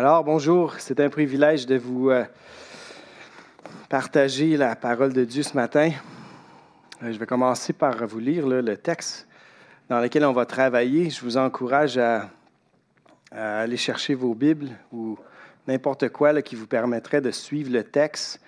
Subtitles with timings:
[0.00, 2.24] Alors, bonjour, c'est un privilège de vous euh,
[3.88, 5.90] partager la parole de Dieu ce matin.
[7.02, 9.26] Euh, je vais commencer par vous lire le texte
[9.88, 11.10] dans lequel on va travailler.
[11.10, 12.30] Je vous encourage à,
[13.32, 15.18] aller chercher vos Bibles ou
[15.66, 18.40] n'importe quoi qui vous permettrait de suivre le texte.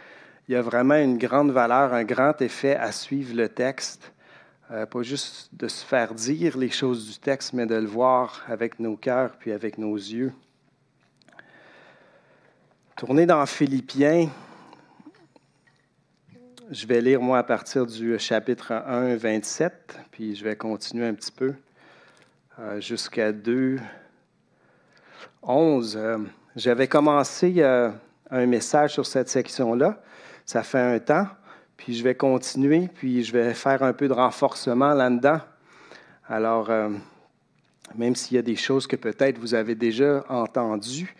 [0.47, 4.13] Il y a vraiment une grande valeur, un grand effet à suivre le texte.
[4.71, 8.45] Euh, pas juste de se faire dire les choses du texte, mais de le voir
[8.47, 10.33] avec nos cœurs puis avec nos yeux.
[13.01, 14.29] Tournez dans Philippiens.
[16.71, 21.15] Je vais lire, moi, à partir du chapitre 1, 27, puis je vais continuer un
[21.15, 21.55] petit peu
[22.59, 23.79] euh, jusqu'à 2,
[25.43, 25.97] 11.
[25.97, 26.19] Euh,
[26.55, 27.91] j'avais commencé euh,
[28.31, 30.03] un message sur cette section-là.
[30.45, 31.27] Ça fait un temps,
[31.79, 35.41] puis je vais continuer, puis je vais faire un peu de renforcement là-dedans.
[36.29, 36.71] Alors,
[37.95, 41.17] même s'il y a des choses que peut-être vous avez déjà entendues,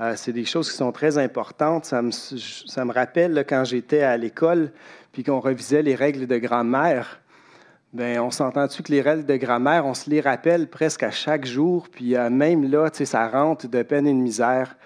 [0.00, 1.84] euh, c'est des choses qui sont très importantes.
[1.84, 4.72] Ça me, ça me rappelle quand j'étais à l'école,
[5.12, 7.20] puis qu'on revisait les règles de grammaire.
[7.92, 11.44] Bien, on s'entend-tu que les règles de grammaire, on se les rappelle presque à chaque
[11.44, 14.76] jour, puis euh, même là, ça rentre de peine et de misère.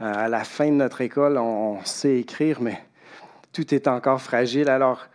[0.00, 2.82] Euh, à la fin de notre école, on, sait écrire, mais
[3.52, 4.68] tout est encore fragile.
[4.70, 5.06] Alors,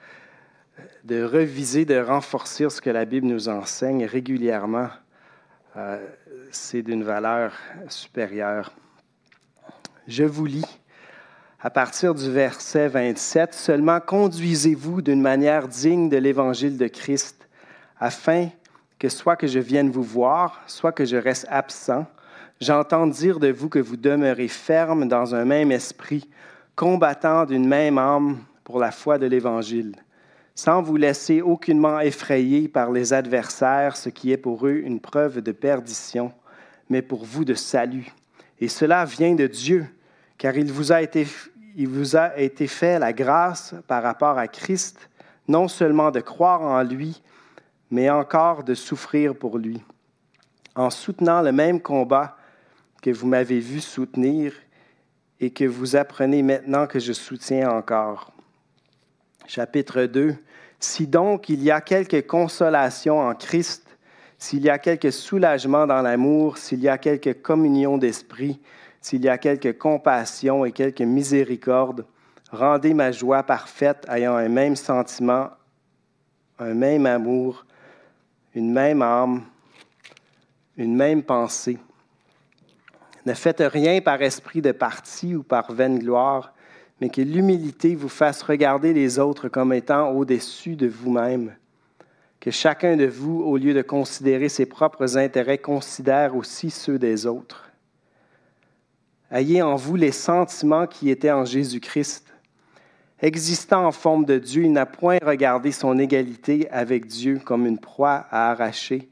[1.04, 4.88] de reviser, de renforcer ce que la Bible nous enseigne régulièrement,
[6.52, 7.54] c'est d'une valeur
[7.90, 8.72] supérieure.
[10.08, 10.80] Je vous lis.
[11.62, 17.48] À partir du verset 27, Seulement conduisez-vous d'une manière digne de l'évangile de Christ,
[17.98, 18.50] afin
[19.00, 22.06] que soit que je vienne vous voir, soit que je reste absent,
[22.60, 26.30] j'entends dire de vous que vous demeurez ferme dans un même esprit,
[26.76, 29.96] combattant d'une même âme pour la foi de l'Évangile,
[30.54, 35.40] sans vous laisser aucunement effrayer par les adversaires, ce qui est pour eux une preuve
[35.40, 36.34] de perdition,
[36.90, 38.14] mais pour vous de salut
[38.64, 39.86] et cela vient de Dieu,
[40.38, 41.28] car il vous a été,
[41.76, 45.10] il vous a été fait la grâce par rapport à Christ,
[45.50, 47.22] non seulement de croire en lui,
[47.92, 49.84] mais encore de souffrir pour lui,
[50.76, 52.38] en soutenant le même combat
[53.02, 54.54] que vous m'avez vu soutenir
[55.42, 58.32] et que vous apprenez maintenant que je soutiens encore.
[59.46, 60.38] Chapitre 2.
[60.80, 63.93] Si donc il y a quelque consolation en Christ,
[64.44, 68.60] s'il y a quelque soulagement dans l'amour, s'il y a quelque communion d'esprit,
[69.00, 72.06] s'il y a quelque compassion et quelque miséricorde,
[72.52, 75.48] rendez ma joie parfaite ayant un même sentiment,
[76.60, 77.66] un même amour,
[78.54, 79.44] une même âme,
[80.76, 81.80] une même pensée.
[83.26, 86.54] Ne faites rien par esprit de parti ou par vaine gloire,
[87.00, 91.56] mais que l'humilité vous fasse regarder les autres comme étant au-dessus de vous-même
[92.44, 97.26] que chacun de vous, au lieu de considérer ses propres intérêts, considère aussi ceux des
[97.26, 97.72] autres.
[99.32, 102.34] Ayez en vous les sentiments qui étaient en Jésus-Christ.
[103.22, 107.80] Existant en forme de Dieu, il n'a point regardé son égalité avec Dieu comme une
[107.80, 109.08] proie à arracher,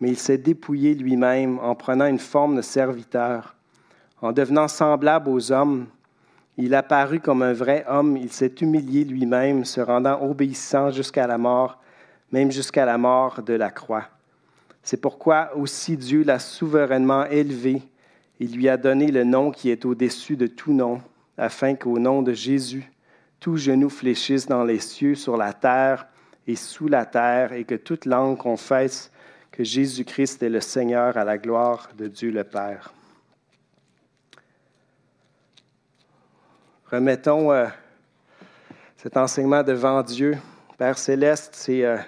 [0.00, 3.56] mais il s'est dépouillé lui-même en prenant une forme de serviteur.
[4.22, 5.86] En devenant semblable aux hommes,
[6.56, 11.36] il apparut comme un vrai homme, il s'est humilié lui-même, se rendant obéissant jusqu'à la
[11.36, 11.76] mort
[12.32, 14.08] même jusqu'à la mort de la croix.
[14.82, 17.82] C'est pourquoi aussi Dieu l'a souverainement élevé
[18.40, 21.02] et lui a donné le nom qui est au-dessus de tout nom,
[21.36, 22.90] afin qu'au nom de Jésus,
[23.38, 26.06] tout genou fléchisse dans les cieux, sur la terre
[26.46, 29.12] et sous la terre, et que toute langue confesse
[29.50, 32.92] que Jésus-Christ est le Seigneur à la gloire de Dieu le Père.
[36.90, 37.66] Remettons euh,
[38.96, 40.38] cet enseignement devant Dieu.
[40.78, 41.84] Père céleste, c'est...
[41.84, 41.98] Euh,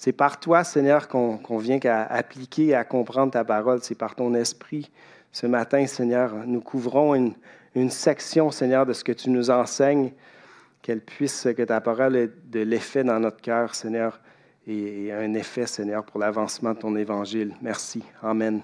[0.00, 3.80] c'est par toi, Seigneur, qu'on vient qu'à appliquer et à comprendre ta parole.
[3.82, 4.90] C'est par ton esprit.
[5.30, 7.14] Ce matin, Seigneur, nous couvrons
[7.74, 10.12] une, section, Seigneur, de ce que tu nous enseignes,
[10.80, 14.22] qu'elle puisse, que ta parole ait de l'effet dans notre cœur, Seigneur,
[14.66, 17.54] et, un effet, Seigneur, pour l'avancement de ton évangile.
[17.60, 18.02] Merci.
[18.22, 18.62] Amen.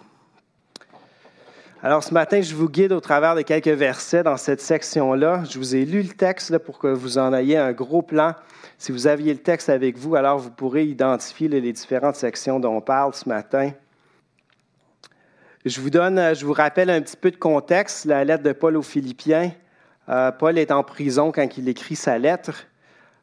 [1.87, 5.45] Alors ce matin, je vous guide au travers de quelques versets dans cette section-là.
[5.49, 8.35] Je vous ai lu le texte pour que vous en ayez un gros plan
[8.77, 12.79] si vous aviez le texte avec vous, alors vous pourrez identifier les différentes sections dont
[12.79, 13.71] on parle ce matin.
[15.65, 18.77] Je vous donne, je vous rappelle un petit peu de contexte, la lettre de Paul
[18.77, 19.53] aux Philippiens.
[20.09, 22.67] Euh, Paul est en prison quand il écrit sa lettre.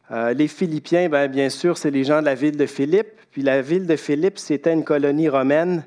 [0.10, 3.10] Euh, les Philippiens, bien, bien sûr, c'est les gens de la ville de Philippe.
[3.30, 5.84] Puis la ville de Philippe, c'était une colonie romaine.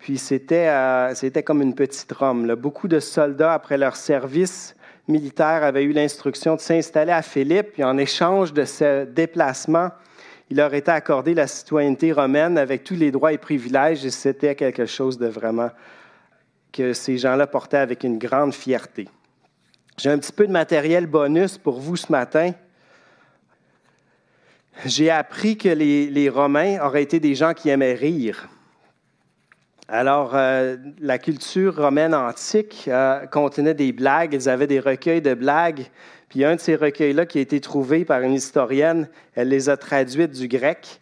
[0.00, 2.54] Puis c'était, euh, c'était comme une petite Rome.
[2.54, 4.74] Beaucoup de soldats, après leur service,
[5.06, 9.90] militaire avait eu l'instruction de s'installer à Philippe, puis en échange de ce déplacement,
[10.50, 14.54] il leur était accordé la citoyenneté romaine avec tous les droits et privilèges, et c'était
[14.54, 15.70] quelque chose de vraiment
[16.72, 19.08] que ces gens-là portaient avec une grande fierté.
[19.98, 22.52] J'ai un petit peu de matériel bonus pour vous ce matin.
[24.86, 28.48] J'ai appris que les, Romains auraient été des gens qui aimaient rire.
[29.92, 35.34] Alors, euh, la culture romaine antique euh, contenait des blagues, ils avaient des recueils de
[35.34, 35.86] blagues,
[36.28, 39.76] puis un de ces recueils-là qui a été trouvé par une historienne, elle les a
[39.76, 41.00] traduites du grec.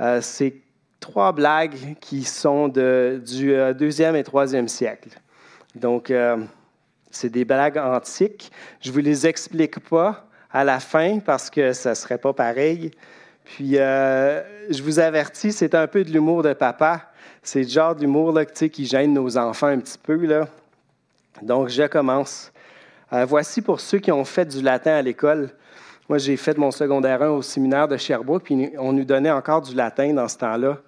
[0.00, 0.54] Euh, c'est
[1.00, 5.18] trois blagues qui sont du deuxième et troisième siècle.
[5.74, 6.12] Donc,
[7.10, 8.50] c'est des blagues antiques.
[8.80, 12.32] Je ne vous les explique pas à la fin parce que ça ne serait pas
[12.32, 12.90] pareil.
[13.46, 17.10] Puis, euh, je vous avertis, c'est un peu de l'humour de papa.
[17.42, 20.16] C'est le genre d'humour là, qui gêne nos enfants un petit peu.
[20.26, 20.48] Là.
[21.42, 22.52] Donc, je commence.
[23.12, 25.50] Euh, voici pour ceux qui ont fait du latin à l'école.
[26.08, 29.62] Moi, j'ai fait mon secondaire 1 au séminaire de Sherbrooke, puis on nous donnait encore
[29.62, 30.78] du latin dans ce temps-là.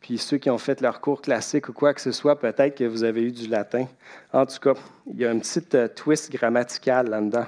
[0.00, 2.84] Puis ceux qui ont fait leur cours classique ou quoi que ce soit, peut-être que
[2.84, 3.86] vous avez eu du latin.
[4.32, 4.74] En tout cas,
[5.06, 7.46] il y a un petit euh, twist grammatical là-dedans.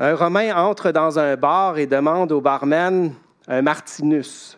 [0.00, 3.12] Un Romain entre dans un bar et demande au barman
[3.48, 4.56] un martinus.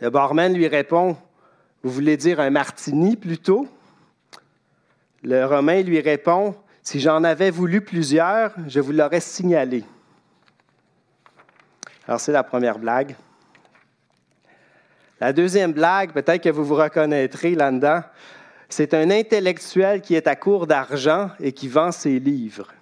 [0.00, 1.16] Le barman lui répond
[1.82, 3.66] Vous voulez dire un martini plutôt?
[5.24, 6.54] Le Romain lui répond
[6.84, 9.82] Si j'en avais voulu plusieurs, je vous l'aurais signalé.
[12.06, 13.16] Alors, c'est la première blague.
[15.18, 18.02] La deuxième blague, peut-être que vous vous reconnaîtrez là-dedans,
[18.68, 22.72] c'est un intellectuel qui est à court d'argent et qui vend ses livres.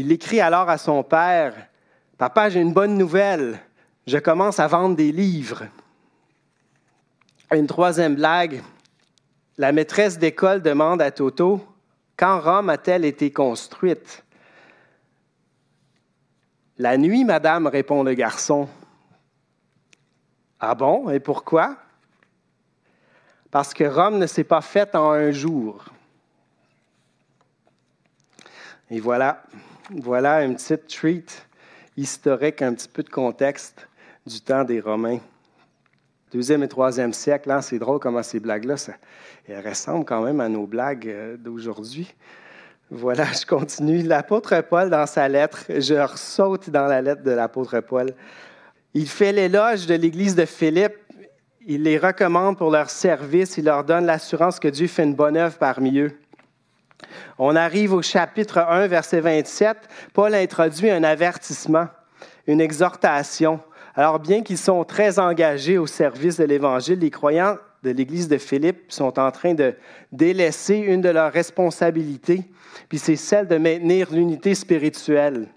[0.00, 1.56] Il écrit alors à son père,
[2.18, 3.58] Papa, j'ai une bonne nouvelle,
[4.06, 5.64] je commence à vendre des livres.
[7.50, 8.62] Une troisième blague,
[9.56, 11.66] la maîtresse d'école demande à Toto,
[12.16, 14.24] Quand Rome a-t-elle été construite?
[16.76, 18.68] La nuit, madame, répond le garçon.
[20.60, 21.10] Ah bon?
[21.10, 21.76] Et pourquoi?
[23.50, 25.86] Parce que Rome ne s'est pas faite en un jour.
[28.90, 29.42] Et voilà,
[29.90, 31.46] voilà une petite treat
[31.96, 33.88] historique, un petit peu de contexte
[34.26, 35.18] du temps des Romains.
[36.30, 38.74] Deuxième et troisième siècle, hein, c'est drôle comment ces blagues-là,
[39.48, 42.14] elles ressemblent quand même à nos blagues euh, d'aujourd'hui.
[42.90, 44.02] Voilà, je continue.
[44.02, 48.12] L'apôtre Paul, dans sa lettre, je ressaute dans la lettre de l'apôtre Paul.
[48.92, 50.96] Il fait l'éloge de l'Église de Philippe.
[51.66, 53.56] Il les recommande pour leur service.
[53.56, 56.12] Il leur donne l'assurance que Dieu fait une bonne œuvre parmi eux.
[57.38, 59.76] On arrive au chapitre 1, verset 27.
[60.12, 61.86] Paul introduit un avertissement,
[62.46, 63.60] une exhortation.
[63.94, 68.38] Alors, bien qu'ils sont très engagés au service de l'Évangile, les croyants de l'Église de
[68.38, 69.74] Philippe sont en train de
[70.12, 72.42] délaisser une de leurs responsabilités,
[72.88, 75.48] puis c'est celle de maintenir l'unité spirituelle.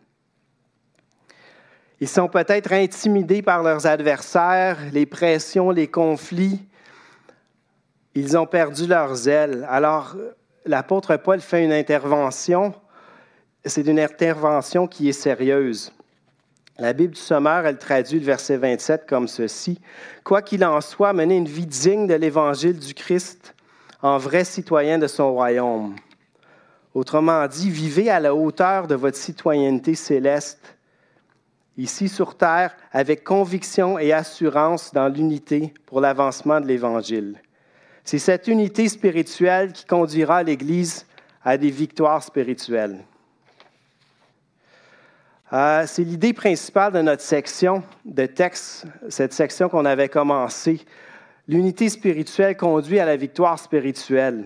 [1.99, 6.59] Ils sont peut-être intimidés par leurs adversaires, les pressions, les conflits.
[8.15, 9.67] Ils ont perdu leur zèle.
[9.69, 10.15] Alors,
[10.65, 12.73] l'apôtre Paul fait une intervention.
[13.65, 15.91] C'est une intervention qui est sérieuse.
[16.79, 19.79] La Bible du Sommeur, elle traduit le verset 27 comme ceci.
[20.23, 23.53] Quoi qu'il en soit, menez une vie digne de l'évangile du Christ
[24.01, 25.95] en vrai citoyen de son royaume.
[26.93, 30.75] Autrement dit, vivez à la hauteur de votre citoyenneté céleste
[31.77, 37.41] ici sur terre, avec conviction et assurance dans l'unité pour l'avancement de l'Évangile.
[38.03, 41.05] C'est cette unité spirituelle qui conduira l'Église
[41.43, 42.99] à des victoires spirituelles.
[45.53, 50.79] Euh, c'est l'idée principale de notre section de texte, cette section qu'on avait commencée.
[51.47, 54.45] L'unité spirituelle conduit à la victoire spirituelle.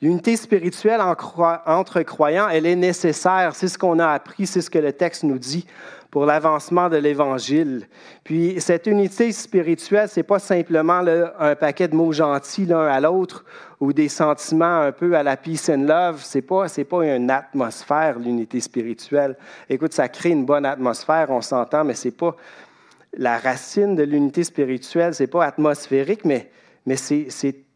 [0.00, 3.56] L'unité spirituelle entre croyants, elle est nécessaire.
[3.56, 5.66] C'est ce qu'on a appris, c'est ce que le texte nous dit
[6.10, 7.86] pour l'avancement de l'Évangile.
[8.22, 11.02] Puis cette unité spirituelle, c'est pas simplement
[11.38, 13.44] un paquet de mots gentils l'un à l'autre
[13.80, 16.20] ou des sentiments un peu à la peace and love.
[16.22, 19.36] C'est pas pas une atmosphère l'unité spirituelle.
[19.68, 22.36] Écoute, ça crée une bonne atmosphère, on s'entend, mais c'est pas
[23.16, 25.12] la racine de l'unité spirituelle.
[25.12, 26.50] C'est pas atmosphérique, mais
[26.86, 27.67] mais c'est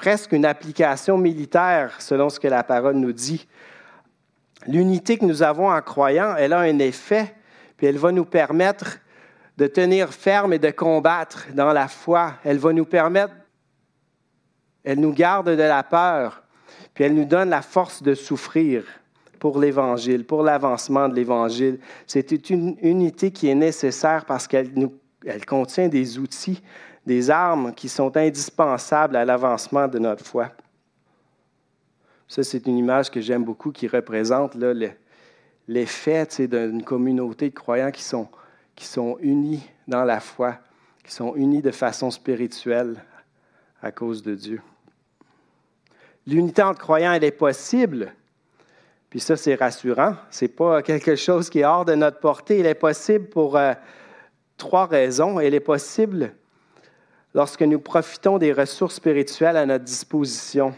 [0.00, 3.46] presque une application militaire, selon ce que la parole nous dit.
[4.66, 7.34] L'unité que nous avons en croyant, elle a un effet,
[7.76, 8.96] puis elle va nous permettre
[9.58, 12.36] de tenir ferme et de combattre dans la foi.
[12.44, 13.34] Elle va nous permettre,
[14.84, 16.44] elle nous garde de la peur,
[16.94, 18.84] puis elle nous donne la force de souffrir
[19.38, 21.78] pour l'Évangile, pour l'avancement de l'Évangile.
[22.06, 24.70] C'est une unité qui est nécessaire parce qu'elle
[25.26, 26.62] elle contient des outils
[27.06, 30.50] des armes qui sont indispensables à l'avancement de notre foi.
[32.28, 34.56] Ça, c'est une image que j'aime beaucoup qui représente
[35.66, 40.58] l'effet d'une communauté de croyants qui sont, unis dans la foi,
[41.02, 43.02] qui sont unis de façon spirituelle
[43.82, 44.60] à cause de Dieu.
[46.26, 48.12] L'unité entre croyants, elle est possible.
[49.08, 50.14] Puis ça, c'est rassurant.
[50.30, 52.60] Ce n'est pas quelque chose qui est hors de notre portée.
[52.60, 53.72] Elle est possible pour euh,
[54.56, 55.40] trois raisons.
[55.40, 56.32] Elle est possible
[57.34, 60.74] lorsque nous profitons des ressources spirituelles à notre disposition.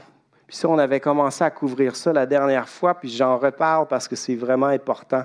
[0.46, 4.06] Puis ça, on avait commencé à couvrir ça la dernière fois, puis j'en reparle parce
[4.06, 5.24] que c'est vraiment important.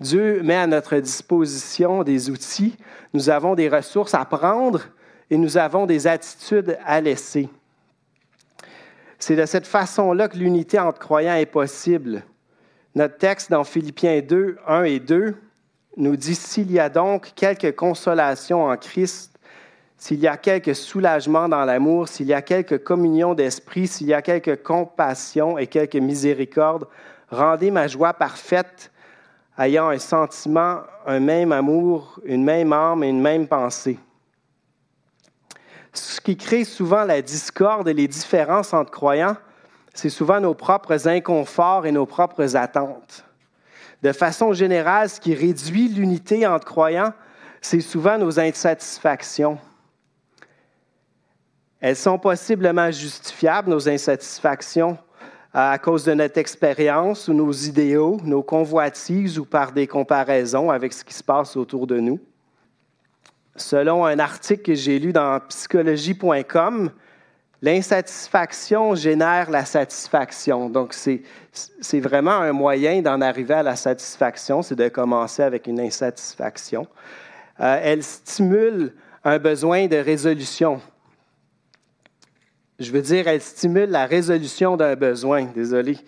[0.00, 2.76] Dieu met à notre disposition des outils,
[3.14, 4.80] nous avons des ressources à prendre
[5.30, 7.48] et nous avons des attitudes à laisser.
[9.18, 12.22] C'est de cette façon-là que l'unité entre croyants est possible.
[12.94, 15.36] Notre texte dans Philippiens 2, 1 et 2
[15.96, 19.35] nous dit, S'il y a donc quelque consolation en Christ,
[19.98, 24.14] s'il y a quelque soulagement dans l'amour, s'il y a quelque communion d'esprit, s'il y
[24.14, 26.86] a quelque compassion et quelque miséricorde,
[27.30, 28.90] rendez ma joie parfaite,
[29.58, 33.98] ayant un sentiment, un même amour, une même âme et une même pensée.
[35.94, 39.36] Ce qui crée souvent la discorde et les différences entre croyants,
[39.94, 43.24] c'est souvent nos propres inconforts et nos propres attentes.
[44.02, 47.14] De façon générale, ce qui réduit l'unité entre croyants,
[47.62, 49.58] c'est souvent nos insatisfactions.
[51.86, 54.98] Elles sont possiblement justifiables, nos insatisfactions,
[55.54, 60.92] à cause de notre expérience ou nos idéaux, nos convoitises ou par des comparaisons avec
[60.92, 62.18] ce qui se passe autour de nous.
[63.54, 66.90] Selon un article que j'ai lu dans psychologie.com,
[67.62, 70.68] l'insatisfaction génère la satisfaction.
[70.68, 75.78] Donc, c'est vraiment un moyen d'en arriver à la satisfaction, c'est de commencer avec une
[75.78, 76.88] insatisfaction.
[77.60, 80.80] Euh, elle stimule un besoin de résolution.
[82.78, 85.44] Je veux dire, elle stimule la résolution d'un besoin.
[85.44, 85.98] Désolé.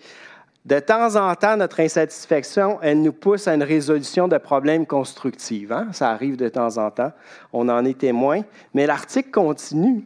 [0.65, 5.71] De temps en temps, notre insatisfaction, elle nous pousse à une résolution de problèmes constructifs.
[5.71, 5.87] Hein?
[5.93, 7.11] Ça arrive de temps en temps.
[7.53, 8.41] On en est témoin.
[8.73, 10.05] Mais l'article continue.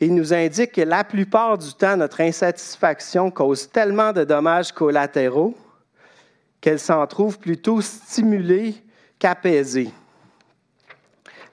[0.00, 5.54] Il nous indique que la plupart du temps, notre insatisfaction cause tellement de dommages collatéraux
[6.60, 8.74] qu'elle s'en trouve plutôt stimulée
[9.18, 9.90] qu'apaisée.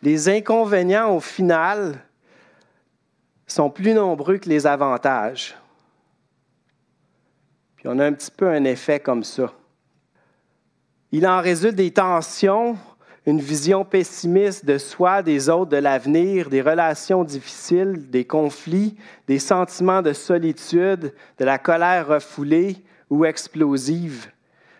[0.01, 2.00] Les inconvénients, au final,
[3.51, 5.55] sont plus nombreux que les avantages.
[7.75, 9.51] Puis on a un petit peu un effet comme ça.
[11.12, 12.77] Il en résulte des tensions,
[13.25, 18.96] une vision pessimiste de soi, des autres, de l'avenir, des relations difficiles, des conflits,
[19.27, 22.77] des sentiments de solitude, de la colère refoulée
[23.10, 24.27] ou explosive.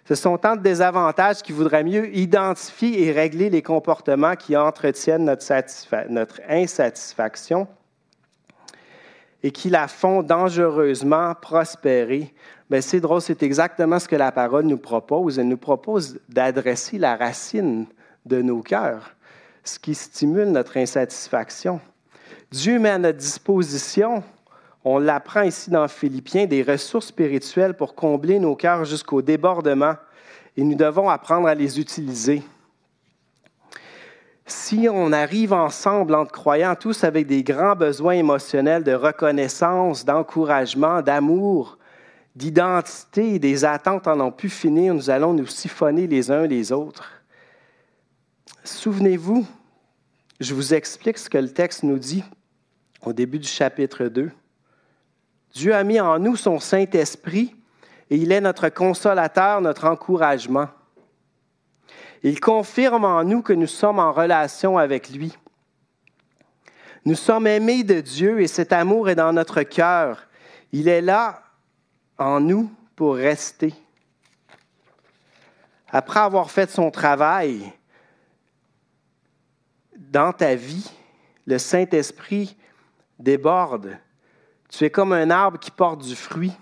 [0.08, 5.26] Ce sont tant de désavantages qu'il vaudrait mieux identifier et régler les comportements qui entretiennent
[5.26, 7.68] notre insatisfaction
[9.44, 12.34] et qui la font dangereusement prospérer,
[12.70, 15.40] bien, c'est drôle, c'est exactement ce que la parole nous propose.
[15.40, 17.88] Elle nous propose d'adresser la racine
[18.26, 19.16] de nos cœurs,
[19.64, 21.80] ce qui stimule notre insatisfaction.
[22.52, 24.24] Dieu met à notre disposition,
[24.84, 29.96] on l'apprend ici dans Philippiens, des ressources spirituelles pour combler nos cœurs jusqu'au débordement,
[30.58, 32.44] et nous devons apprendre à les utiliser
[34.46, 41.02] si on arrive ensemble entre croyants, tous avec des grands besoins émotionnels de reconnaissance, d'encouragement,
[41.02, 41.78] d'amour,
[42.36, 47.12] d'identité, des attentes en ont pu finir, nous allons nous siphonner les uns les autres.
[48.64, 49.46] Souvenez-vous,
[50.40, 52.24] je vous explique ce que le texte nous dit
[53.06, 54.32] au début du chapitre 2.
[55.54, 57.56] Dieu a mis en nous son Saint-Esprit
[58.10, 60.68] et il est notre consolateur, notre encouragement.
[62.24, 65.36] Il confirme en nous que nous sommes en relation avec lui.
[67.04, 70.28] Nous sommes aimés de Dieu et cet amour est dans notre cœur.
[70.72, 71.42] Il est là
[72.20, 73.74] en nous pour rester.
[75.90, 77.74] Après avoir fait son travail
[79.98, 80.90] dans ta vie,
[81.48, 82.56] le Saint-Esprit
[83.18, 83.98] déborde.
[84.70, 86.54] Tu es comme un arbre qui porte du fruit.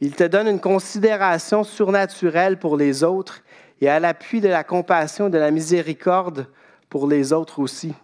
[0.00, 3.43] Il te donne une considération surnaturelle pour les autres
[3.80, 6.46] et à l'appui de la compassion, de la miséricorde
[6.88, 7.94] pour les autres aussi.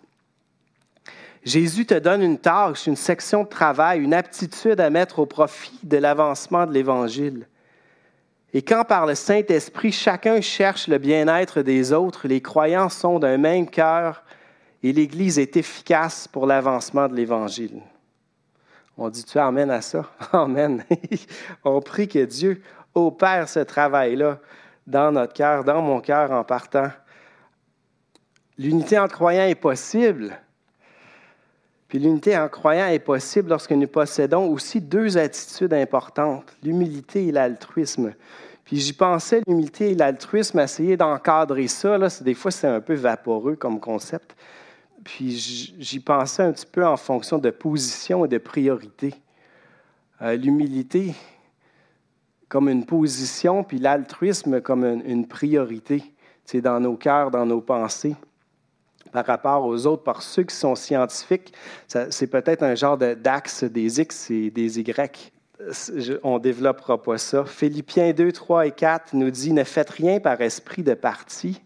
[1.43, 5.79] Jésus te donne une tâche, une section de travail, une aptitude à mettre au profit
[5.83, 7.47] de l'avancement de l'Évangile.
[8.53, 13.39] Et quand par le Saint-Esprit, chacun cherche le bien-être des autres, les croyants sont d'un
[13.39, 14.25] même cœur
[14.83, 17.81] et l'Église est efficace pour l'avancement de l'Évangile.
[18.99, 20.11] On dit-tu Amen à ça?
[20.33, 20.85] Amen.
[21.65, 22.62] On prie que Dieu
[22.95, 24.39] opère ce travail-là
[24.90, 26.90] dans notre cœur, dans mon cœur en partant.
[28.59, 30.37] L'unité en croyant est possible.
[31.88, 37.32] Puis l'unité en croyant est possible lorsque nous possédons aussi deux attitudes importantes, l'humilité et
[37.32, 38.12] l'altruisme.
[38.64, 41.99] Puis j'y pensais, l'humilité et l'altruisme, essayer d'encadrer ça.
[41.99, 44.37] Là, des fois, c'est un peu vaporeux comme concept.
[45.02, 49.14] puis j'y pensais un petit peu en fonction de position et de priorité.
[50.23, 51.14] Euh, l'humilité
[52.50, 56.02] comme une position, puis l'altruisme comme une, priorité,
[56.45, 58.16] c'est dans nos cœurs, dans nos pensées
[59.12, 61.52] par rapport aux autres, par ceux qui sont scientifiques,
[61.88, 65.33] c'est peut-être un genre d'axe des X et des Y.
[66.23, 67.45] on ne développera pas ça.
[67.45, 71.61] Philippiens 2, 3 et 4 nous dit Ne faites rien par esprit de parti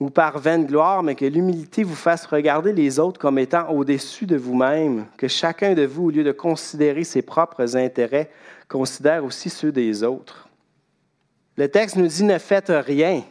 [0.00, 4.24] ou par vaine gloire, mais que l'humilité vous fasse regarder les autres comme étant au-dessus
[4.24, 8.30] de vous-même, que chacun de vous, au lieu de considérer ses propres intérêts,
[8.66, 10.48] considère aussi ceux des autres.
[11.56, 13.22] Le texte nous dit ne faites rien.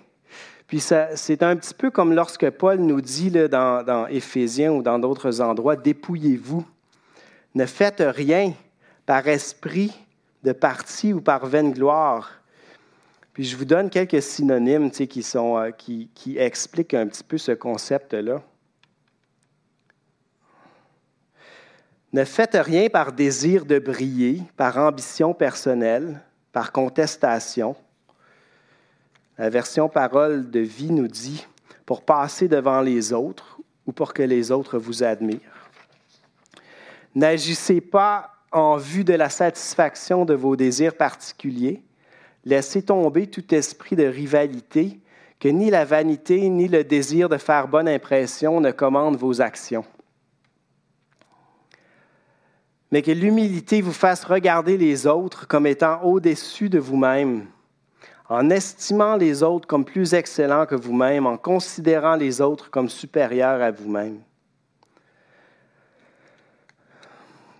[0.67, 4.99] Puis c'est un petit peu comme lorsque Paul nous dit dans, dans Éphésiens ou dans
[4.99, 6.63] d'autres endroits, dépouillez-vous.
[7.55, 8.53] Ne faites rien
[9.07, 9.91] par esprit
[10.43, 12.38] de parti ou par vaine gloire.
[13.39, 18.41] Puis je vous donne quelques synonymes euh, qui, qui expliquent un petit peu ce concept-là.
[22.11, 26.19] Ne faites rien par désir de briller, par ambition personnelle,
[26.51, 27.77] par contestation.
[29.37, 31.47] La version parole de vie nous dit
[31.85, 35.69] pour passer devant les autres ou pour que les autres vous admirent.
[37.15, 41.81] N'agissez pas en vue de la satisfaction de vos désirs particuliers.
[42.45, 44.99] Laissez tomber tout esprit de rivalité,
[45.39, 49.85] que ni la vanité ni le désir de faire bonne impression ne commandent vos actions
[52.91, 57.45] mais que l'humilité vous fasse regarder les autres comme étant au-dessus de vous-même,
[58.27, 63.61] en estimant les autres comme plus excellents que vous-même, en considérant les autres comme supérieurs
[63.61, 64.19] à vous-même.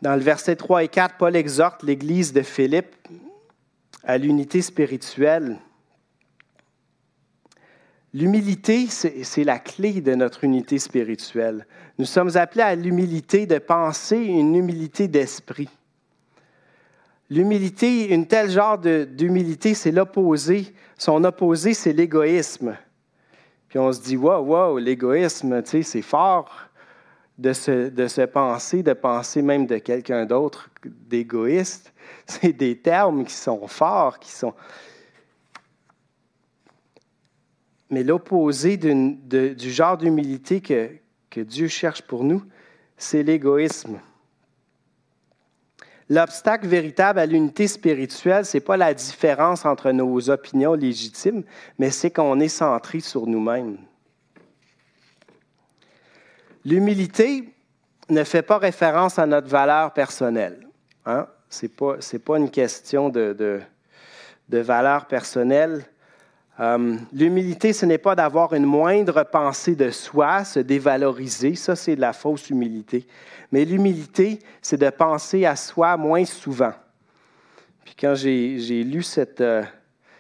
[0.02, 2.96] Dans le verset 3 et 4, Paul exhorte l'Église de Philippe
[4.04, 5.60] à l'unité spirituelle
[8.14, 11.68] L'humilité, c'est la clé de notre unité spirituelle.
[12.00, 15.70] Nous sommes appelés à l'humilité de pensée, une humilité d'esprit.
[17.30, 20.74] L'humilité, une telle genre d'humilité, c'est l'opposé.
[20.98, 22.76] Son opposé, c'est l'égoïsme.
[23.68, 26.52] Puis on se dit, wow, wow, l'égoïsme, tu sais, c'est fort
[27.38, 31.94] de se, de se penser, de penser même de quelqu'un d'autre d'égoïste.
[32.26, 34.54] C'est des termes qui sont forts, qui sont.
[37.90, 40.92] Mais l'opposé du genre d'humilité que,
[41.30, 42.44] que Dieu cherche pour nous,
[42.98, 44.00] c'est l'égoïsme.
[46.10, 51.44] L'obstacle véritable à l'unité spirituelle, ce n'est pas la différence entre nos opinions légitimes,
[51.78, 53.78] mais c'est qu'on est centré sur nous-mêmes.
[56.66, 57.54] L'humilité
[58.10, 60.68] ne fait pas référence à notre valeur personnelle.
[61.06, 61.28] Hein?
[61.50, 63.60] Ce n'est pas, pas, une question de, de,
[64.50, 65.84] de valeur personnelle.
[66.60, 71.96] Euh, l'humilité, ce n'est pas d'avoir une moindre pensée de soi, se dévaloriser, ça c'est
[71.96, 73.08] de la fausse humilité.
[73.52, 76.74] Mais l'humilité, c'est de penser à soi moins souvent.
[77.86, 79.64] Puis quand j'ai lu cette, euh,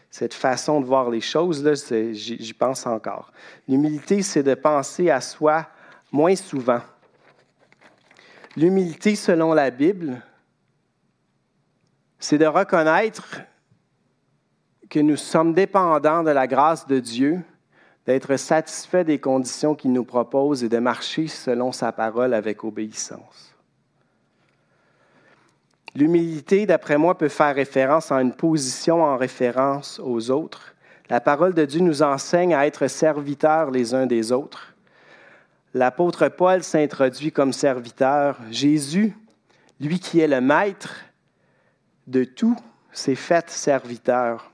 [0.09, 1.69] cette façon de voir les choses,
[2.13, 3.31] j'y pense encore.
[3.67, 5.67] L'humilité, c'est de penser à soi
[6.11, 6.81] moins souvent.
[8.55, 10.21] L'humilité, selon la Bible,
[12.19, 13.41] c'est de reconnaître
[14.89, 17.39] que nous sommes dépendants de la grâce de Dieu,
[18.05, 23.55] d'être satisfaits des conditions qu'il nous propose et de marcher selon sa parole avec obéissance.
[25.95, 30.75] L'humilité, d'après moi, peut faire référence à une position en référence aux autres.
[31.09, 34.75] La parole de Dieu nous enseigne à être serviteurs les uns des autres.
[35.73, 38.37] L'apôtre Paul s'introduit comme serviteur.
[38.49, 39.15] Jésus,
[39.79, 40.95] lui qui est le maître
[42.09, 42.57] de tout,
[42.91, 44.51] s'est fait serviteur.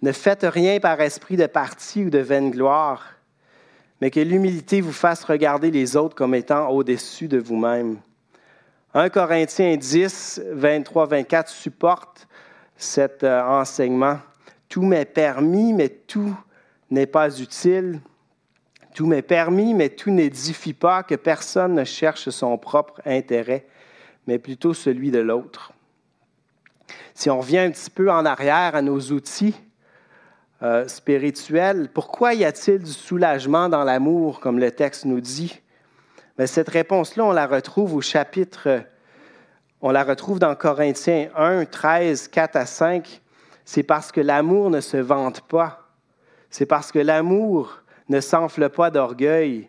[0.00, 3.14] Ne faites rien par esprit de parti ou de vaine gloire,
[4.00, 7.98] mais que l'humilité vous fasse regarder les autres comme étant au-dessus de vous-même.
[8.94, 12.28] 1 Corinthiens 10, 23, 24 supporte
[12.76, 14.18] cet euh, enseignement.
[14.68, 16.34] Tout m'est permis, mais tout
[16.90, 18.00] n'est pas utile.
[18.94, 23.66] Tout m'est permis, mais tout n'édifie pas, que personne ne cherche son propre intérêt,
[24.26, 25.72] mais plutôt celui de l'autre.
[27.14, 29.54] Si on revient un petit peu en arrière à nos outils,
[30.62, 35.60] euh, spirituel, pourquoi y a-t-il du soulagement dans l'amour, comme le texte nous dit?
[36.36, 38.84] Mais cette réponse-là, on la retrouve au chapitre,
[39.80, 43.22] on la retrouve dans Corinthiens 1, 13, 4 à 5.
[43.64, 45.88] C'est parce que l'amour ne se vante pas.
[46.50, 49.68] C'est parce que l'amour ne s'enfle pas d'orgueil.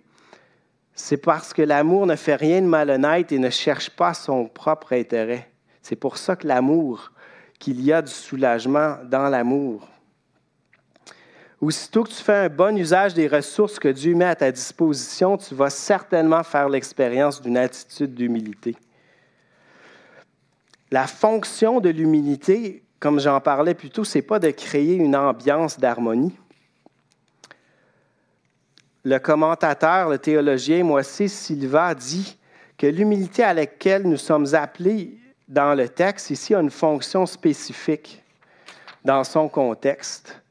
[0.94, 4.94] C'est parce que l'amour ne fait rien de malhonnête et ne cherche pas son propre
[4.94, 5.52] intérêt.
[5.90, 7.12] C'est pour ça que l'amour,
[7.58, 9.88] qu'il y a du soulagement dans l'amour.
[11.60, 15.36] Aussitôt que tu fais un bon usage des ressources que Dieu met à ta disposition,
[15.36, 18.76] tu vas certainement faire l'expérience d'une attitude d'humilité.
[20.92, 25.16] La fonction de l'humilité, comme j'en parlais plus tôt, ce n'est pas de créer une
[25.16, 26.38] ambiance d'harmonie.
[29.04, 32.38] Le commentateur, le théologien Moissé Silva dit
[32.78, 35.18] que l'humilité à laquelle nous sommes appelés
[35.50, 38.24] dans le texte ici a une fonction spécifique
[39.04, 40.42] dans son contexte.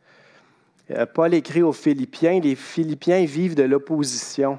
[0.90, 4.58] Euh, Paul écrit aux Philippiens, les Philippiens vivent de l'opposition.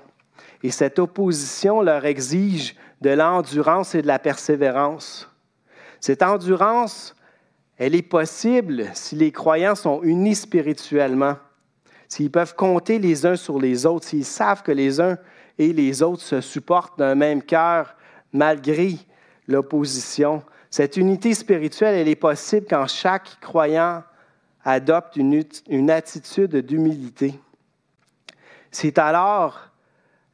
[0.63, 5.30] Et cette opposition leur exige de l'endurance et de la persévérance.
[5.99, 7.15] Cette endurance,
[7.78, 11.36] elle est possible si les croyants sont unis spirituellement,
[12.08, 15.17] s'ils peuvent compter les uns sur les autres, s'ils savent que les uns
[15.58, 17.95] et les autres se supportent d'un même cœur
[18.32, 18.95] malgré
[19.49, 20.43] l'opposition.
[20.69, 24.03] Cette unité spirituelle, elle est possible quand chaque croyant
[24.63, 27.33] adopte une, attitude d'humilité.
[28.71, 29.71] C'est alors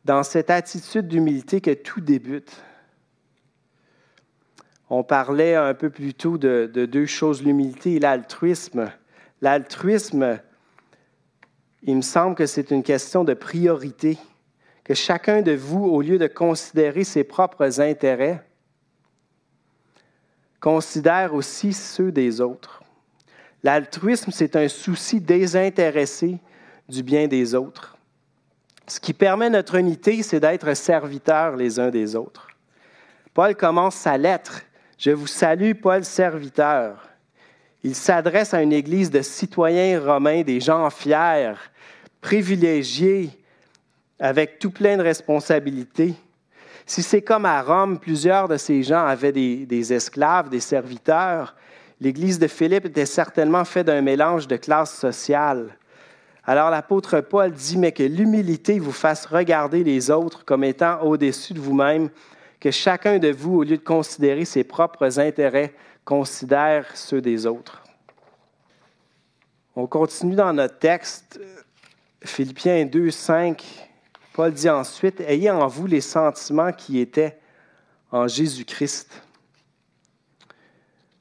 [0.03, 2.61] dans cette attitude d'humilité que tout débute.
[4.89, 8.91] On parlait un peu plus tôt de deux choses, l'humilité et l'altruisme.
[9.41, 10.39] L'altruisme,
[11.83, 14.17] il me semble que c'est une question de priorité,
[14.83, 18.43] que chacun de vous, au lieu de considérer ses propres intérêts,
[20.65, 22.81] considère aussi ceux des autres.
[23.61, 26.39] L'altruisme, c'est un souci désintéressé
[26.89, 27.95] du bien des autres.
[28.87, 32.47] Ce qui permet notre unité, c'est d'être serviteurs les uns des autres.
[33.35, 34.63] Paul commence sa lettre.
[34.97, 37.09] Je vous salue, Paul, serviteur.
[37.83, 41.53] Il s'adresse à une église de citoyens romains, des gens fiers,
[42.21, 43.29] privilégiés,
[44.17, 46.15] avec tout plein de responsabilités.
[46.85, 51.55] Si c'est comme à Rome, plusieurs de ces gens avaient des, esclaves, des serviteurs,
[51.99, 55.75] l'Église de Philippe était certainement faite d'un mélange de classes sociales.
[56.43, 61.53] Alors l'apôtre Paul dit, mais que l'humilité vous fasse regarder les autres comme étant au-dessus
[61.53, 62.09] de vous-même,
[62.59, 67.81] que chacun de vous, au lieu de considérer ses propres intérêts, considère ceux des autres.
[69.75, 71.39] On continue dans notre texte,
[72.23, 73.89] Philippiens 2, 5.
[74.35, 77.39] Paul dit ensuite, Ayez en vous les sentiments qui étaient
[78.11, 79.23] en Jésus-Christ.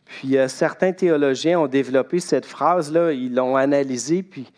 [0.04, 4.52] Puis euh, certains théologiens ont développé cette phrase-là, ils l'ont analysée, puis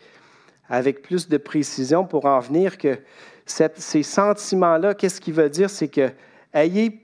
[0.69, 2.97] avec plus de précision pour en venir que
[3.45, 5.69] ces sentiments-là, qu'est-ce qu'il veut dire?
[5.69, 6.09] C'est que
[6.51, 6.99] ayez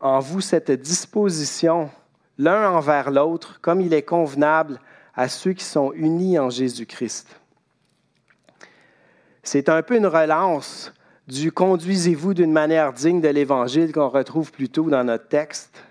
[0.00, 1.88] en vous cette disposition
[2.36, 4.78] l'un envers l'autre, comme il est convenable
[5.14, 7.34] à ceux qui sont unis en Jésus-Christ.
[9.42, 10.92] C'est un peu une relance
[11.28, 15.84] du conduisez-vous d'une manière digne de l'Évangile qu'on retrouve plus tôt dans notre texte.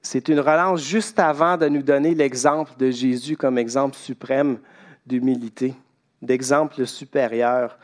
[0.00, 4.58] C'est une relance juste avant de nous donner l'exemple de Jésus comme exemple suprême
[5.06, 5.74] d'humilité,
[6.22, 7.76] d'exemple supérieur.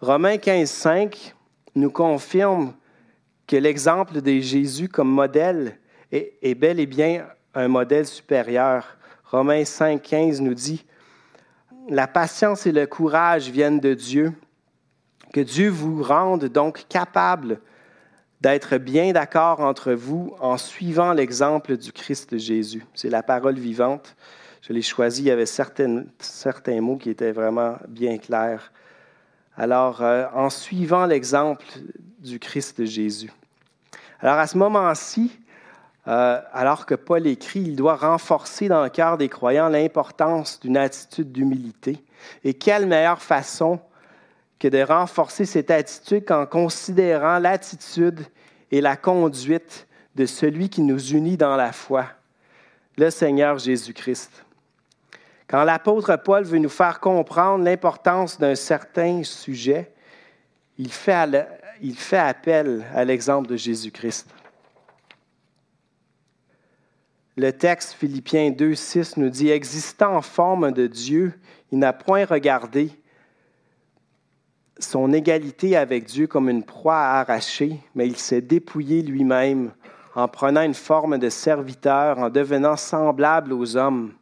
[0.00, 1.34] Romains 15, 5
[1.74, 2.72] nous confirme
[3.46, 5.78] que l'exemple de Jésus comme modèle
[6.10, 8.96] est, bel et bien un modèle supérieur.
[9.26, 10.86] Romains 5, 15 nous dit
[11.90, 14.32] La patience et le courage viennent de Dieu.
[15.34, 17.58] Que Dieu vous rende donc capable
[18.40, 22.86] d'être bien d'accord entre vous en suivant l'exemple du Christ Jésus.
[22.94, 24.14] C'est la parole vivante.
[24.62, 28.70] Je l'ai choisi, il y avait certains, certains mots qui étaient vraiment bien clairs.
[29.56, 31.66] Alors, euh, en suivant l'exemple
[32.20, 33.32] du Christ Jésus.
[34.20, 35.36] Alors, à ce moment-ci,
[36.06, 40.76] euh, alors que Paul écrit, il doit renforcer dans le cœur des croyants l'importance d'une
[40.76, 42.04] attitude d'humilité.
[42.44, 43.80] Et quelle meilleure façon
[44.64, 48.24] que de renforcer cette attitude qu'en considérant l'attitude
[48.70, 52.06] et la conduite de celui qui nous unit dans la foi,
[52.96, 54.46] le Seigneur Jésus-Christ.
[55.48, 59.92] Quand l'apôtre Paul veut nous faire comprendre l'importance d'un certain sujet,
[60.78, 61.12] il fait,
[62.16, 64.30] appel à l'exemple de Jésus-Christ.
[67.36, 71.38] Le texte Philippiens 2, 6 nous dit, Existant en forme de Dieu,
[71.70, 72.98] il n'a point regardé
[74.78, 79.72] son égalité avec Dieu comme une proie à arracher, mais il s'est dépouillé lui-même
[80.14, 84.12] en prenant une forme de serviteur, en devenant semblable aux hommes.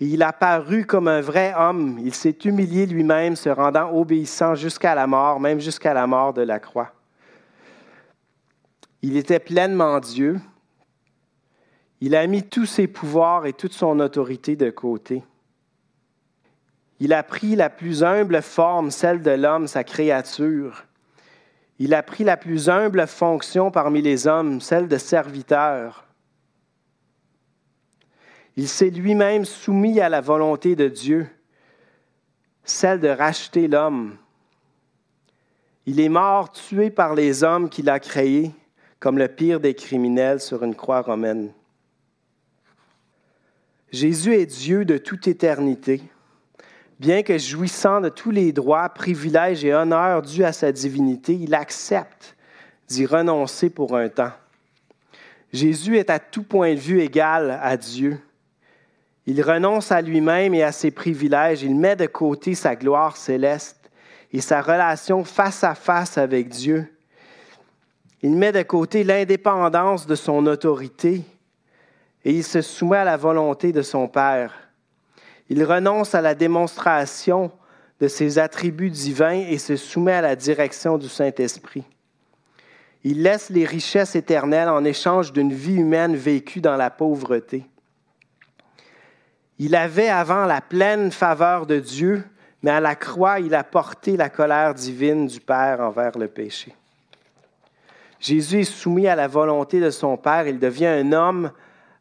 [0.00, 4.54] Et il a paru comme un vrai homme, il s'est humilié lui-même, se rendant obéissant
[4.54, 6.92] jusqu'à la mort, même jusqu'à la mort de la croix.
[9.02, 10.40] Il était pleinement Dieu.
[12.00, 15.24] Il a mis tous ses pouvoirs et toute son autorité de côté.
[17.00, 20.84] Il a pris la plus humble forme, celle de l'homme, sa créature.
[21.78, 26.06] Il a pris la plus humble fonction parmi les hommes, celle de serviteur.
[28.56, 31.28] Il s'est lui-même soumis à la volonté de Dieu
[32.70, 34.16] celle de racheter l'homme.
[35.86, 38.52] Il est mort, tué par les hommes qu'il a créés,
[39.00, 41.52] comme le pire des criminels sur une croix romaine.
[43.90, 46.02] Jésus est Dieu de toute éternité.
[46.98, 51.54] Bien que jouissant de tous les droits, privilèges et honneurs dus à sa divinité, il
[51.54, 52.36] accepte
[52.88, 54.32] d'y renoncer pour un temps.
[55.52, 58.20] Jésus est à tout point de vue égal à Dieu.
[59.26, 63.90] Il renonce à lui-même et à ses privilèges, il met de côté sa gloire céleste
[64.32, 66.92] et sa relation face à face avec Dieu.
[68.22, 71.22] Il met de côté l'indépendance de son autorité
[72.24, 74.67] et il se soumet à la volonté de son Père.
[75.48, 77.50] Il renonce à la démonstration
[78.00, 81.84] de ses attributs divins et se soumet à la direction du Saint-Esprit.
[83.04, 87.64] Il laisse les richesses éternelles en échange d'une vie humaine vécue dans la pauvreté.
[89.58, 92.24] Il avait avant la pleine faveur de Dieu,
[92.62, 96.74] mais à la croix, il a porté la colère divine du Père envers le péché.
[98.20, 101.52] Jésus est soumis à la volonté de son Père, il devient un homme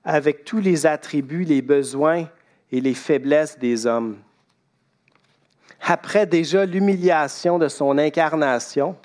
[0.04, 2.28] avec tous les attributs, les besoins
[2.72, 4.18] et les faiblesses des hommes.
[5.82, 8.98] Après déjà l'humiliation de son incarnation,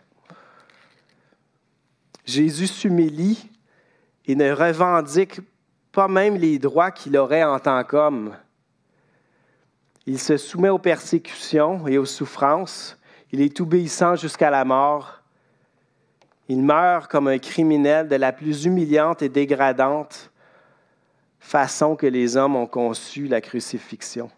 [2.25, 3.49] Jésus s'humilie
[4.27, 5.41] et ne revendique
[5.93, 8.35] pas même les droits qu'il aurait en tant qu'homme.
[10.07, 12.99] Il se soumet aux persécutions et aux souffrances.
[13.31, 15.21] Il est obéissant jusqu'à la mort.
[16.49, 20.32] Il meurt comme un criminel de la plus humiliante et dégradante
[21.43, 24.31] façon que les hommes ont conçu la crucifixion.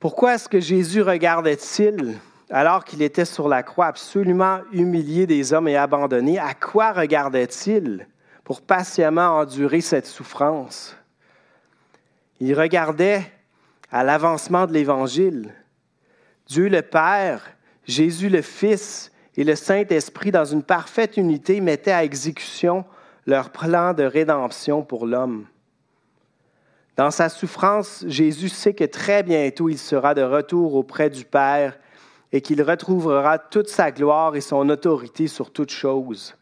[0.00, 2.18] Pourquoi est-ce que Jésus regardait-il
[2.50, 8.06] alors qu'il était sur la croix, absolument humilié des hommes et abandonné, à quoi regardait-il
[8.44, 10.96] pour patiemment endurer cette souffrance?
[12.40, 13.24] Il regardait
[13.90, 15.54] à l'avancement de l'Évangile.
[16.46, 17.50] Dieu le Père,
[17.86, 22.84] Jésus le Fils et le Saint-Esprit, dans une parfaite unité, mettaient à exécution
[23.26, 25.46] leur plan de rédemption pour l'homme.
[26.96, 31.78] Dans sa souffrance, Jésus sait que très bientôt il sera de retour auprès du Père
[32.32, 36.34] et qu'il retrouvera toute sa gloire et son autorité sur toutes choses.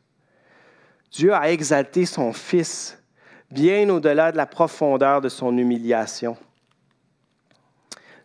[1.11, 2.99] Dieu a exalté son Fils
[3.51, 6.37] bien au-delà de la profondeur de son humiliation.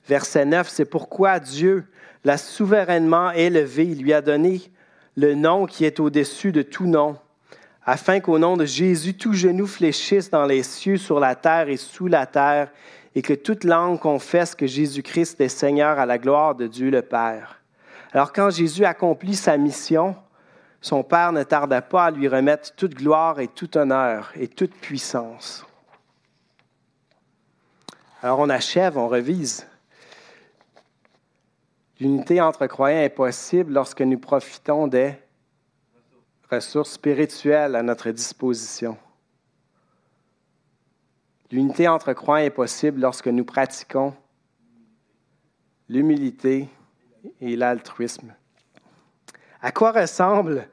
[0.07, 1.85] Verset 9, c'est pourquoi Dieu
[2.23, 4.61] l'a souverainement élevé, il lui a donné
[5.15, 7.17] le nom qui est au-dessus de tout nom,
[7.87, 11.77] afin qu'au nom de Jésus, tout genou fléchisse dans les cieux, sur la terre et
[11.77, 12.69] sous la terre,
[13.15, 17.01] et que toute langue confesse que Jésus-Christ est Seigneur à la gloire de Dieu le
[17.01, 17.61] Père.
[18.11, 20.17] Alors quand Jésus accomplit sa mission,
[20.81, 24.75] son Père ne tarda pas à lui remettre toute gloire et tout honneur et toute
[24.75, 25.65] puissance.
[28.21, 29.65] Alors on achève, on revise.
[32.01, 35.13] L'unité entre croyants est possible lorsque nous profitons des
[36.49, 38.97] ressources spirituelles à notre disposition.
[41.51, 44.13] L'unité entre croyants est possible lorsque nous pratiquons
[45.87, 46.67] l'humilité
[47.39, 48.33] et l'altruisme.
[49.61, 50.67] À quoi ressemble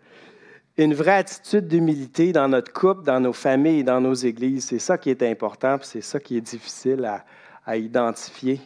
[0.77, 4.67] une vraie attitude d'humilité dans notre couple, dans nos familles et dans nos églises?
[4.67, 7.25] C'est ça qui est important, c'est ça qui est difficile à,
[7.65, 8.61] à identifier.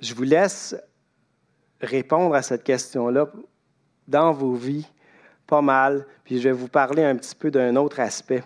[0.00, 0.76] Je vous laisse
[1.80, 3.30] répondre à cette question-là
[4.08, 4.86] dans vos vies,
[5.48, 8.44] pas mal, puis je vais vous parler un petit peu d'un autre aspect.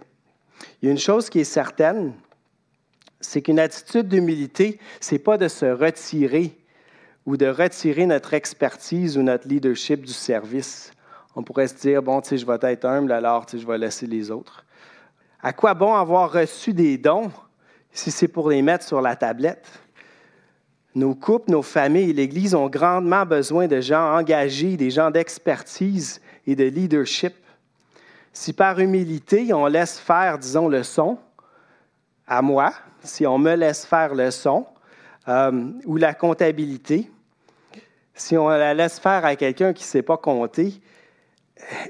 [0.81, 2.15] Il y a une chose qui est certaine,
[3.21, 6.57] c'est qu'une attitude d'humilité, c'est pas de se retirer
[7.27, 10.93] ou de retirer notre expertise ou notre leadership du service.
[11.35, 13.67] On pourrait se dire, bon, tu sais, je vais être humble, alors tu sais, je
[13.67, 14.65] vais laisser les autres.
[15.43, 17.33] À quoi bon avoir reçu des dons
[17.91, 19.67] si c'est pour les mettre sur la tablette?
[20.95, 26.21] Nos couples, nos familles et l'Église ont grandement besoin de gens engagés, des gens d'expertise
[26.46, 27.35] et de leadership.
[28.33, 31.18] Si par humilité, on laisse faire, disons, le son
[32.26, 34.66] à moi, si on me laisse faire le son,
[35.28, 37.11] euh, ou la comptabilité,
[38.14, 40.81] si on la laisse faire à quelqu'un qui ne sait pas compter,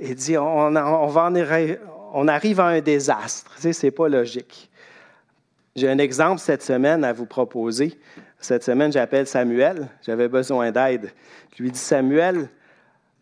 [0.00, 3.52] et dit on, on, arrive à un désastre.
[3.58, 4.70] Ce n'est pas logique.
[5.74, 7.98] J'ai un exemple cette semaine à vous proposer.
[8.38, 9.88] Cette semaine, j'appelle Samuel.
[10.04, 11.12] J'avais besoin d'aide.
[11.56, 12.48] Je lui dis Samuel,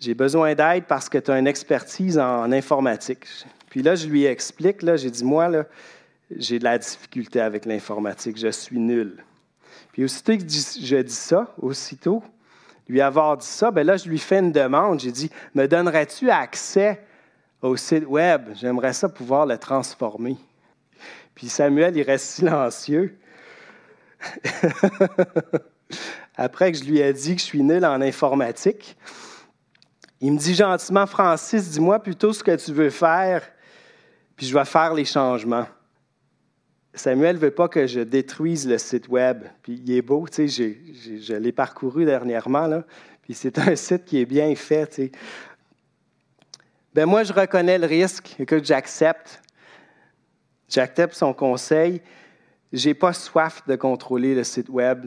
[0.00, 3.26] j'ai besoin d'aide parce que tu as une expertise en, informatique.
[3.68, 5.66] Puis là, je lui explique, là, j'ai dit, moi, là,
[6.34, 9.22] j'ai de la difficulté avec l'informatique, je suis nul.
[9.92, 12.22] Puis aussitôt que je dis ça, aussitôt,
[12.88, 15.00] lui avoir dit ça, ben là, je lui fais une demande.
[15.00, 17.04] J'ai dit, me donnerais-tu accès
[17.62, 18.48] au site web?
[18.54, 20.36] J'aimerais ça pouvoir le transformer.
[21.34, 23.16] Puis Samuel, il reste silencieux.
[26.36, 28.96] après que je lui ai dit que je suis nul en informatique.
[30.20, 33.42] Il me dit gentiment, Francis, dis-moi plutôt ce que tu veux faire,
[34.36, 35.66] puis je vais faire les changements.
[36.92, 39.44] Samuel ne veut pas que je détruise le site web.
[39.62, 42.84] Puis il est beau, tu je l'ai parcouru dernièrement, là,
[43.22, 45.00] puis c'est un site qui est bien fait.
[46.92, 49.40] Ben moi, je reconnais le risque et que j'accepte.
[50.68, 52.02] J'accepte son conseil.
[52.72, 55.06] Je n'ai pas soif de contrôler le site web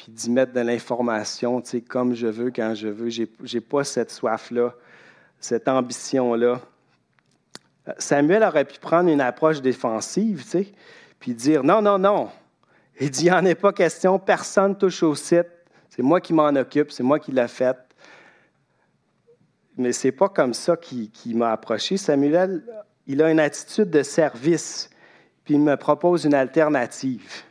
[0.00, 3.10] puis d'y mettre de l'information, tu sais, comme je veux, quand je veux.
[3.10, 4.72] Je n'ai pas cette soif-là,
[5.38, 6.58] cette ambition-là.
[7.98, 10.72] Samuel aurait pu prendre une approche défensive, tu sais,
[11.18, 12.30] puis dire non, non, non.
[12.98, 15.48] Il dit il n'y en est pas question, personne touche au site.
[15.90, 17.76] C'est moi qui m'en occupe, c'est moi qui l'ai fait.
[19.76, 21.98] Mais ce n'est pas comme ça qu'il m'a approché.
[21.98, 22.64] Samuel,
[23.06, 24.88] il a une attitude de service,
[25.44, 27.42] puis il me propose une alternative.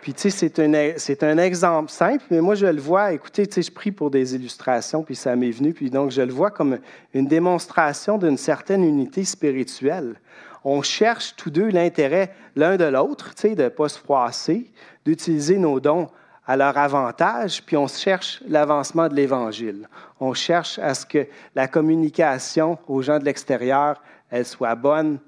[0.00, 3.46] Puis, tu sais, c'est un, c'est un exemple simple, mais moi, je le vois, écoutez,
[3.46, 6.32] tu sais, je prie pour des illustrations, puis ça m'est venu, puis donc je le
[6.32, 6.78] vois comme
[7.14, 10.16] une démonstration d'une certaine unité spirituelle.
[10.64, 14.70] On cherche tous deux l'intérêt l'un de l'autre, tu sais, de ne pas se froisser,
[15.04, 16.08] d'utiliser nos dons
[16.46, 19.86] à leur avantage, puis on cherche l'avancement de l'Évangile.
[20.18, 25.18] On cherche à ce que la communication aux gens de l'extérieur, elle soit bonne,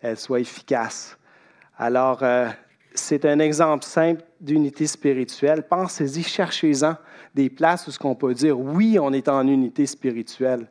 [0.00, 1.18] elle soit efficace.
[1.78, 2.48] Alors, euh,
[2.94, 5.62] c'est un exemple simple d'unité spirituelle.
[5.68, 6.96] Pensez-y, cherchez-en
[7.34, 10.68] des places où ce qu'on peut dire oui, on est en unité spirituelle.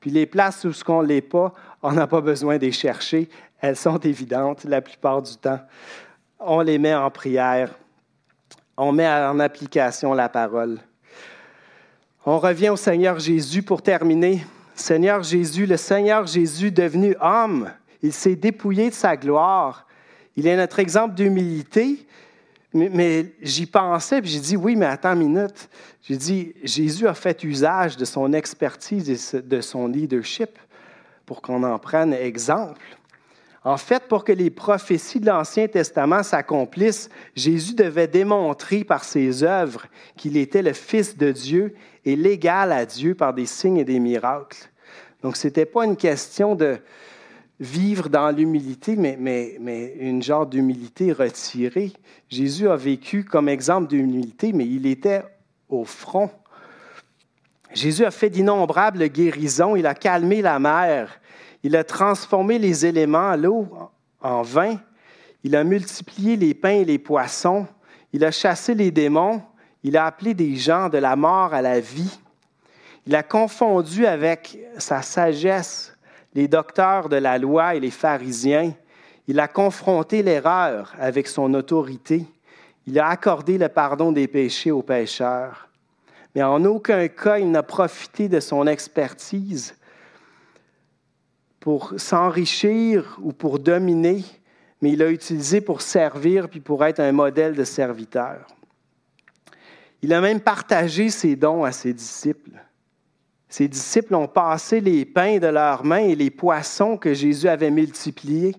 [0.00, 3.28] Puis les places où ce qu'on l'est pas, on n'a pas besoin de les chercher.
[3.60, 5.60] Elles sont évidentes la plupart du temps.
[6.38, 7.74] On les met en prière.
[8.76, 10.80] On met en application la parole.
[12.26, 14.44] On revient au Seigneur Jésus pour terminer.
[14.74, 17.70] Seigneur Jésus, le Seigneur Jésus devenu homme,
[18.02, 19.86] il s'est dépouillé de sa gloire
[20.36, 22.06] il est notre exemple d'humilité,
[22.74, 25.68] mais, j'y pensais, puis j'ai dit, oui, mais attends une minute.
[26.02, 30.50] J'ai dit, Jésus a fait usage de son expertise et de son leadership
[31.24, 32.82] pour qu'on en prenne exemple.
[33.62, 39.44] En fait, pour que les prophéties de l'Ancien Testament s'accomplissent, Jésus devait démontrer par ses
[39.44, 43.84] œuvres qu'il était le Fils de Dieu et l'égal à Dieu par des signes et
[43.84, 44.68] des miracles.
[45.22, 46.78] Donc, ce n'était pas une question de,
[47.60, 49.56] vivre dans l'humilité, mais,
[50.00, 51.92] une genre d'humilité retirée.
[52.28, 55.22] Jésus a vécu comme exemple d'humilité, mais il était
[55.68, 56.30] au front.
[57.72, 61.20] Jésus a fait d'innombrables guérisons, il a calmé la mer,
[61.62, 63.68] il a transformé les éléments, l'eau,
[64.20, 64.78] en vin,
[65.42, 67.66] il a multiplié les pains et les poissons,
[68.12, 69.42] il a chassé les démons,
[69.82, 72.18] il a appelé des gens de la mort à la vie,
[73.06, 75.93] il a confondu avec sa sagesse
[76.34, 78.74] les docteurs de la loi et les pharisiens.
[79.26, 82.26] Il a confronté l'erreur avec son autorité.
[82.86, 85.68] Il a accordé le pardon des péchés aux pécheurs.
[86.34, 89.76] Mais en aucun cas, il n'a profité de son expertise
[91.60, 94.22] pour s'enrichir ou pour dominer,
[94.82, 98.46] mais il l'a utilisé pour servir puis pour être un modèle de serviteur.
[100.02, 102.63] Il a même partagé ses dons à ses disciples.
[103.48, 107.70] Ses disciples ont passé les pains de leurs mains et les poissons que Jésus avait
[107.70, 108.56] multipliés.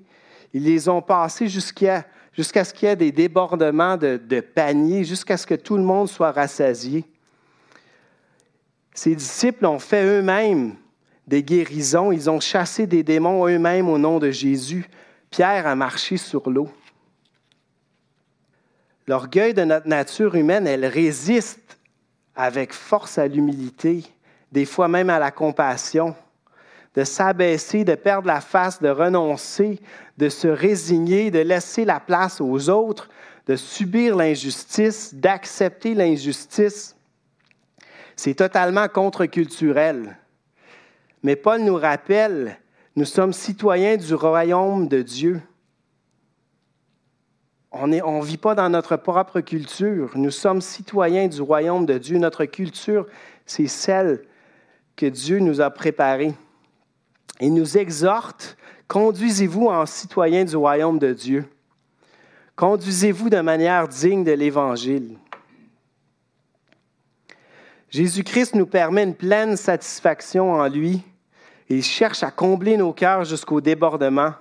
[0.53, 2.05] Ils les ont passés jusqu'à
[2.37, 6.07] ce qu'il y ait des débordements de, de paniers, jusqu'à ce que tout le monde
[6.07, 7.03] soit rassasié.
[8.93, 10.75] Ses disciples ont fait eux-mêmes
[11.27, 14.87] des guérisons, ils ont chassé des démons eux-mêmes au nom de Jésus.
[15.29, 16.69] Pierre a marché sur l'eau.
[19.07, 21.77] L'orgueil de notre nature humaine, elle résiste
[22.35, 24.03] avec force à l'humilité
[24.51, 26.15] des fois même à la compassion,
[26.95, 29.79] de s'abaisser, de perdre la face, de renoncer,
[30.17, 33.09] de se résigner, de laisser la place aux autres,
[33.47, 36.95] de subir l'injustice, d'accepter l'injustice.
[38.15, 40.17] C'est totalement contre-culturel.
[41.21, 42.57] Mais Paul nous rappelle,
[42.95, 45.41] nous sommes citoyens du royaume de Dieu.
[47.71, 50.11] On ne vit pas dans notre propre culture.
[50.15, 52.17] Nous sommes citoyens du royaume de Dieu.
[52.19, 53.05] Notre culture,
[53.45, 54.23] c'est celle
[54.95, 56.33] que Dieu nous a préparé.
[57.41, 61.45] Il nous exhorte, conduisez-vous en citoyens du royaume de Dieu.
[62.55, 65.17] Conduisez-vous de manière digne de l'Évangile.
[67.89, 71.01] Jésus-Christ nous permet une pleine satisfaction en lui.
[71.69, 74.33] Il cherche à combler nos cœurs jusqu'au débordement.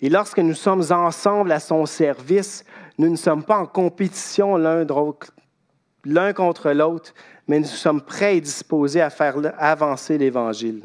[0.00, 2.64] Et lorsque nous sommes ensemble à son service,
[2.98, 7.14] nous ne sommes pas en compétition l'un contre l'autre,
[7.48, 10.82] mais nous sommes prêts et disposés à faire avancer l'Évangile.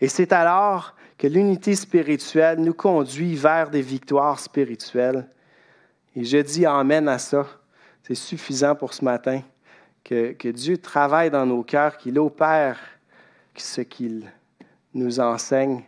[0.00, 5.26] Et c'est alors que l'unité spirituelle nous conduit vers des victoires spirituelles.
[6.14, 7.46] Et je dis Amen à ça.
[8.02, 9.40] c'est suffisant pour ce matin.
[10.02, 12.78] Que, Dieu travaille dans nos cœurs, qu'il opère
[13.56, 14.30] ce qu'il
[14.92, 15.82] nous enseigne.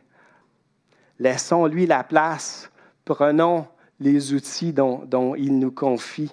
[1.18, 2.70] Laissons-lui la place.
[3.04, 3.66] Prenons
[4.00, 6.32] les outils dont, il nous confie.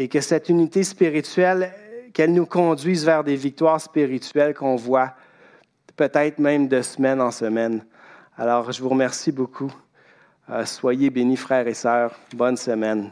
[0.00, 1.74] Et que cette unité spirituelle,
[2.14, 5.12] qu'elle nous conduise vers des victoires spirituelles qu'on voit
[5.94, 7.84] peut-être même de semaine en semaine.
[8.38, 9.70] Alors, je vous remercie beaucoup.
[10.48, 12.18] Euh, soyez bénis, frères et sœurs.
[12.34, 13.10] Bonne semaine.